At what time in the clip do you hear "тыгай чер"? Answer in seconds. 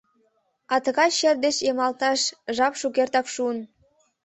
0.85-1.35